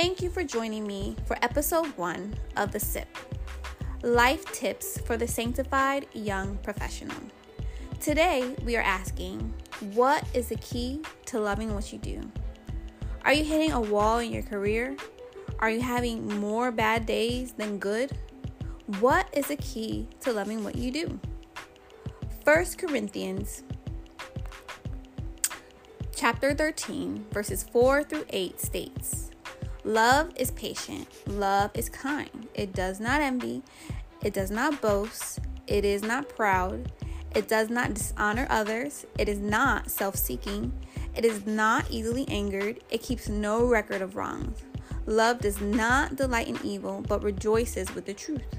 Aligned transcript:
Thank 0.00 0.22
you 0.22 0.30
for 0.30 0.44
joining 0.44 0.86
me 0.86 1.16
for 1.26 1.36
episode 1.42 1.86
one 1.98 2.36
of 2.56 2.70
The 2.70 2.78
SIP 2.78 3.08
Life 4.04 4.44
Tips 4.52 5.00
for 5.00 5.16
the 5.16 5.26
Sanctified 5.26 6.06
Young 6.12 6.56
Professional. 6.58 7.16
Today, 7.98 8.54
we 8.62 8.76
are 8.76 8.82
asking 8.82 9.52
what 9.94 10.22
is 10.34 10.50
the 10.50 10.56
key 10.58 11.00
to 11.24 11.40
loving 11.40 11.74
what 11.74 11.92
you 11.92 11.98
do? 11.98 12.20
Are 13.24 13.32
you 13.32 13.42
hitting 13.42 13.72
a 13.72 13.80
wall 13.80 14.20
in 14.20 14.30
your 14.30 14.44
career? 14.44 14.96
Are 15.58 15.68
you 15.68 15.80
having 15.80 16.28
more 16.38 16.70
bad 16.70 17.04
days 17.04 17.50
than 17.50 17.80
good? 17.80 18.12
What 19.00 19.28
is 19.32 19.48
the 19.48 19.56
key 19.56 20.06
to 20.20 20.32
loving 20.32 20.62
what 20.62 20.76
you 20.76 20.92
do? 20.92 21.20
1 22.44 22.64
Corinthians 22.78 23.64
chapter 26.14 26.54
13 26.54 27.26
verses 27.32 27.64
4 27.64 28.04
through 28.04 28.26
8 28.30 28.60
states 28.60 29.28
Love 29.84 30.32
is 30.36 30.50
patient. 30.50 31.08
Love 31.26 31.70
is 31.74 31.88
kind. 31.88 32.48
It 32.54 32.72
does 32.72 33.00
not 33.00 33.20
envy. 33.20 33.62
It 34.22 34.34
does 34.34 34.50
not 34.50 34.80
boast. 34.80 35.40
It 35.66 35.84
is 35.84 36.02
not 36.02 36.28
proud. 36.28 36.90
It 37.34 37.46
does 37.46 37.70
not 37.70 37.94
dishonor 37.94 38.46
others. 38.50 39.06
It 39.18 39.28
is 39.28 39.38
not 39.38 39.90
self 39.90 40.16
seeking. 40.16 40.72
It 41.14 41.24
is 41.24 41.46
not 41.46 41.90
easily 41.90 42.26
angered. 42.28 42.80
It 42.90 43.02
keeps 43.02 43.28
no 43.28 43.64
record 43.66 44.02
of 44.02 44.16
wrongs. 44.16 44.62
Love 45.06 45.40
does 45.40 45.60
not 45.60 46.16
delight 46.16 46.48
in 46.48 46.58
evil, 46.64 47.04
but 47.06 47.22
rejoices 47.22 47.94
with 47.94 48.04
the 48.04 48.14
truth. 48.14 48.58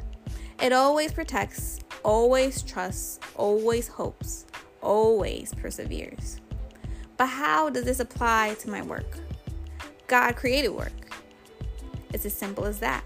It 0.62 0.74
always 0.74 1.12
protects, 1.12 1.80
always 2.04 2.64
trusts, 2.64 3.20
always 3.36 3.88
hopes, 3.88 4.46
always 4.82 5.54
perseveres. 5.54 6.40
But 7.18 7.28
how 7.28 7.70
does 7.70 7.86
this 7.86 8.00
apply 8.00 8.56
to 8.60 8.70
my 8.70 8.82
work? 8.82 9.20
God 10.08 10.36
created 10.36 10.70
work. 10.70 11.09
It's 12.14 12.26
as 12.26 12.34
simple 12.34 12.66
as 12.66 12.80
that. 12.80 13.04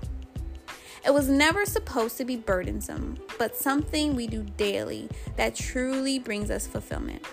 It 1.06 1.14
was 1.14 1.28
never 1.28 1.66
supposed 1.66 2.18
to 2.18 2.26
be 2.26 2.38
burdensome, 2.38 3.18
but 3.38 3.58
something 3.58 4.16
we 4.16 4.26
do 4.26 4.44
daily 4.58 5.10
that 5.36 5.56
truly 5.56 6.18
brings 6.18 6.50
us 6.50 6.66
fulfillment. 6.66 7.26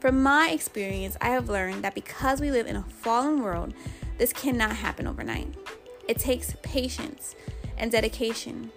From 0.00 0.22
my 0.22 0.50
experience, 0.50 1.16
I 1.20 1.30
have 1.30 1.50
learned 1.50 1.84
that 1.84 1.94
because 1.94 2.40
we 2.40 2.50
live 2.50 2.66
in 2.66 2.76
a 2.76 2.82
fallen 2.82 3.42
world, 3.42 3.74
this 4.16 4.32
cannot 4.32 4.76
happen 4.76 5.06
overnight. 5.06 5.54
It 6.08 6.18
takes 6.18 6.54
patience 6.62 7.34
and 7.76 7.92
dedication. 7.92 8.72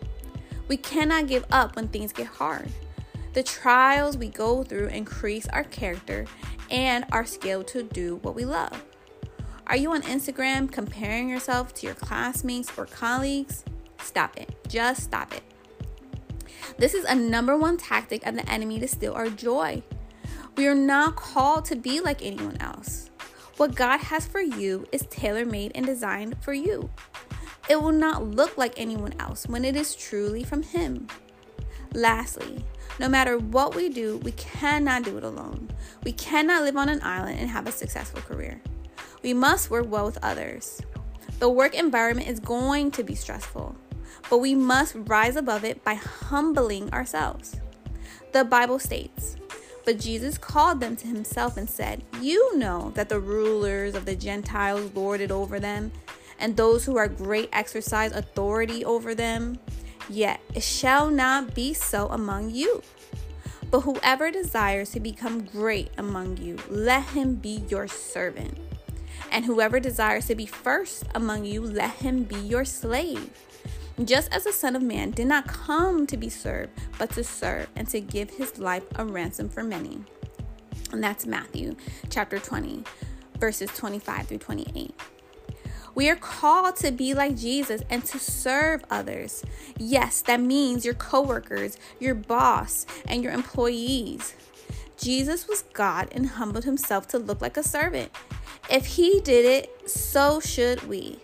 We 0.68 0.78
cannot 0.78 1.28
give 1.28 1.46
up 1.52 1.76
when 1.76 1.88
things 1.88 2.12
get 2.12 2.28
hard. 2.28 2.70
The 3.34 3.44
trials 3.44 4.18
we 4.18 4.28
go 4.28 4.64
through 4.64 4.88
increase 4.88 5.48
our 5.48 5.64
character 5.64 6.26
and 6.70 7.06
our 7.14 7.26
skill 7.26 7.64
to 7.66 7.84
do 7.84 8.18
what 8.24 8.36
we 8.36 8.44
love. 8.44 8.84
Are 9.72 9.78
you 9.78 9.94
on 9.94 10.02
Instagram 10.02 10.70
comparing 10.70 11.30
yourself 11.30 11.74
to 11.76 11.86
your 11.86 11.96
classmates 11.96 12.78
or 12.78 12.88
colleagues? 12.88 13.64
Stop 14.02 14.36
it. 14.36 14.54
Just 14.68 15.04
stop 15.04 15.34
it. 15.34 15.44
This 16.78 16.94
is 16.94 17.06
a 17.06 17.16
number 17.16 17.56
one 17.56 17.78
tactic 17.78 18.28
of 18.28 18.36
the 18.36 18.50
enemy 18.52 18.82
to 18.82 18.88
steal 18.90 19.14
our 19.14 19.30
joy. 19.30 19.82
We 20.58 20.68
are 20.68 20.76
not 20.76 21.16
called 21.16 21.64
to 21.66 21.78
be 21.78 22.02
like 22.02 22.22
anyone 22.22 22.58
else. 22.60 23.12
What 23.56 23.74
God 23.74 24.00
has 24.02 24.28
for 24.28 24.42
you 24.42 24.88
is 24.92 25.08
tailor 25.10 25.46
made 25.46 25.72
and 25.74 25.86
designed 25.86 26.44
for 26.44 26.52
you. 26.52 26.90
It 27.70 27.82
will 27.82 27.94
not 27.94 28.28
look 28.28 28.58
like 28.58 28.74
anyone 28.76 29.14
else 29.22 29.48
when 29.48 29.64
it 29.64 29.78
is 29.78 29.96
truly 29.96 30.44
from 30.44 30.64
Him. 30.64 31.08
Lastly, 31.94 32.66
no 33.00 33.08
matter 33.08 33.38
what 33.38 33.74
we 33.74 33.88
do, 33.88 34.18
we 34.18 34.34
cannot 34.34 35.04
do 35.04 35.18
it 35.18 35.24
alone. 35.24 35.70
We 36.04 36.12
cannot 36.12 36.64
live 36.64 36.76
on 36.76 36.90
an 36.90 37.00
island 37.04 37.40
and 37.40 37.50
have 37.50 37.68
a 37.68 37.72
successful 37.72 38.20
career. 38.20 38.62
We 39.24 39.34
must 39.34 39.70
work 39.70 39.86
well 39.88 40.06
with 40.06 40.18
others. 40.24 40.82
The 41.40 41.50
work 41.50 41.76
environment 41.76 42.28
is 42.28 42.40
going 42.40 42.92
to 42.92 43.04
be 43.04 43.16
stressful, 43.16 43.76
but 44.30 44.40
we 44.40 44.56
must 44.56 44.96
rise 44.96 45.36
above 45.36 45.64
it 45.64 45.84
by 45.84 45.94
humbling 45.96 46.92
ourselves. 46.92 47.60
The 48.32 48.44
Bible 48.44 48.80
states, 48.80 49.36
But 49.86 50.00
Jesus 50.00 50.38
called 50.38 50.80
them 50.80 50.96
to 50.96 51.08
himself 51.08 51.58
and 51.58 51.70
said, 51.70 52.04
You 52.22 52.58
know 52.58 52.92
that 52.96 53.10
the 53.10 53.20
rulers 53.20 53.94
of 53.94 54.06
the 54.06 54.16
Gentiles 54.16 54.92
lord 54.96 55.22
it 55.22 55.32
over 55.32 55.60
them, 55.60 55.92
and 56.40 56.58
those 56.58 56.86
who 56.86 56.98
are 56.98 57.08
great 57.08 57.50
exercise 57.54 58.12
authority 58.14 58.84
over 58.84 59.14
them. 59.14 59.60
Yet 60.10 60.42
it 60.56 60.64
shall 60.64 61.10
not 61.10 61.54
be 61.54 61.74
so 61.74 62.08
among 62.08 62.50
you. 62.52 62.82
But 63.70 63.82
whoever 63.82 64.32
desires 64.32 64.90
to 64.92 65.00
become 65.00 65.46
great 65.46 65.92
among 65.98 66.38
you, 66.38 66.58
let 66.70 67.04
him 67.04 67.36
be 67.36 67.64
your 67.70 67.88
servant. 67.88 68.58
And 69.32 69.46
whoever 69.46 69.80
desires 69.80 70.28
to 70.28 70.36
be 70.36 70.46
first 70.46 71.04
among 71.14 71.46
you, 71.46 71.62
let 71.62 71.92
him 71.92 72.24
be 72.24 72.36
your 72.36 72.66
slave. 72.66 73.30
Just 74.04 74.34
as 74.34 74.46
the 74.46 74.54
Son 74.54 74.76
of 74.76 74.82
Man 74.82 75.12
did 75.12 75.28
not 75.28 75.48
come 75.48 76.08
to 76.08 76.18
be 76.18 76.30
served, 76.30 76.72
but 76.98 77.12
to 77.12 77.24
serve 77.24 77.68
and 77.76 77.88
to 77.90 78.02
give 78.02 78.32
his 78.32 78.58
life 78.58 78.84
a 78.96 79.06
ransom 79.06 79.50
for 79.50 79.64
many. 79.64 80.00
And 80.92 81.04
that's 81.04 81.26
Matthew 81.26 81.76
chapter 82.10 82.40
20, 82.40 82.84
verses 83.40 83.70
25 83.76 84.28
through 84.28 84.38
28. 84.40 84.94
We 85.94 86.10
are 86.10 86.16
called 86.16 86.78
to 86.78 86.92
be 86.92 87.14
like 87.14 87.36
Jesus 87.36 87.82
and 87.90 88.04
to 88.06 88.18
serve 88.18 88.84
others. 88.90 89.44
Yes, 89.78 90.22
that 90.24 90.40
means 90.40 90.86
your 90.86 90.94
coworkers, 90.94 91.78
your 92.00 92.16
boss, 92.16 92.86
and 93.06 93.24
your 93.24 93.34
employees. 93.34 94.36
Jesus 94.98 95.48
was 95.48 95.64
God 95.74 96.08
and 96.12 96.28
humbled 96.28 96.64
himself 96.64 97.08
to 97.10 97.20
look 97.20 97.42
like 97.42 97.58
a 97.58 97.64
servant. 97.64 98.12
If 98.70 98.86
he 98.86 99.20
did 99.22 99.46
it, 99.46 99.90
so 99.90 100.40
should 100.40 100.88
we. 100.88 101.20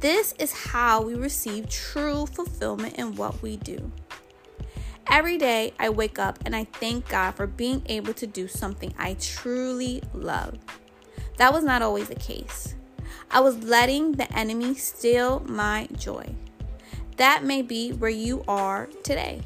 This 0.00 0.34
is 0.38 0.52
how 0.52 1.02
we 1.02 1.14
receive 1.14 1.68
true 1.68 2.26
fulfillment 2.26 2.94
in 2.96 3.16
what 3.16 3.42
we 3.42 3.56
do. 3.56 3.90
Every 5.10 5.38
day 5.38 5.72
I 5.78 5.88
wake 5.88 6.18
up 6.18 6.38
and 6.44 6.54
I 6.54 6.64
thank 6.64 7.08
God 7.08 7.32
for 7.32 7.46
being 7.46 7.82
able 7.86 8.12
to 8.14 8.26
do 8.26 8.46
something 8.46 8.94
I 8.98 9.14
truly 9.14 10.02
love. 10.12 10.58
That 11.38 11.52
was 11.52 11.64
not 11.64 11.82
always 11.82 12.08
the 12.08 12.14
case. 12.14 12.74
I 13.30 13.40
was 13.40 13.64
letting 13.64 14.12
the 14.12 14.32
enemy 14.36 14.74
steal 14.74 15.40
my 15.40 15.88
joy. 15.96 16.34
That 17.16 17.42
may 17.42 17.62
be 17.62 17.92
where 17.92 18.10
you 18.10 18.44
are 18.46 18.88
today. 19.02 19.42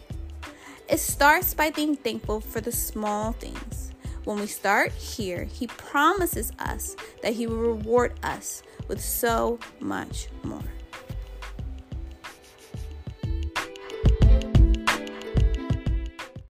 It 0.88 0.98
starts 0.98 1.54
by 1.54 1.70
being 1.70 1.96
thankful 1.96 2.40
for 2.40 2.60
the 2.60 2.72
small 2.72 3.32
things. 3.32 3.91
When 4.24 4.38
we 4.38 4.46
start 4.46 4.92
here, 4.92 5.44
He 5.44 5.66
promises 5.66 6.52
us 6.58 6.96
that 7.22 7.32
He 7.32 7.46
will 7.46 7.56
reward 7.56 8.18
us 8.22 8.62
with 8.88 9.00
so 9.00 9.58
much 9.80 10.28
more. 10.44 10.62